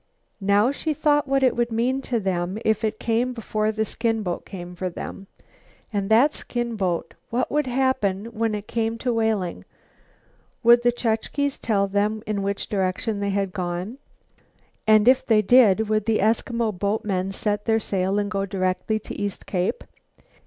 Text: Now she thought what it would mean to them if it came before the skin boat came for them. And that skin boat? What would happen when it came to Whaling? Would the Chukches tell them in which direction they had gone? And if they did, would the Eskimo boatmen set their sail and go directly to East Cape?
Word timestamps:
Now 0.39 0.71
she 0.71 0.95
thought 0.95 1.27
what 1.27 1.43
it 1.43 1.55
would 1.55 1.71
mean 1.71 2.01
to 2.09 2.19
them 2.19 2.57
if 2.65 2.83
it 2.83 2.99
came 2.99 3.33
before 3.33 3.71
the 3.71 3.85
skin 3.85 4.23
boat 4.23 4.47
came 4.47 4.73
for 4.73 4.89
them. 4.89 5.27
And 5.93 6.09
that 6.09 6.33
skin 6.33 6.75
boat? 6.75 7.13
What 7.29 7.51
would 7.51 7.67
happen 7.67 8.25
when 8.25 8.55
it 8.55 8.65
came 8.67 8.97
to 8.97 9.13
Whaling? 9.13 9.63
Would 10.63 10.81
the 10.81 10.91
Chukches 10.91 11.59
tell 11.61 11.87
them 11.87 12.23
in 12.25 12.41
which 12.41 12.67
direction 12.67 13.19
they 13.19 13.29
had 13.29 13.51
gone? 13.53 13.99
And 14.87 15.07
if 15.07 15.23
they 15.23 15.43
did, 15.43 15.87
would 15.87 16.05
the 16.05 16.17
Eskimo 16.17 16.71
boatmen 16.71 17.31
set 17.31 17.65
their 17.65 17.79
sail 17.79 18.17
and 18.17 18.31
go 18.31 18.47
directly 18.47 18.97
to 18.97 19.13
East 19.15 19.45
Cape? 19.45 19.83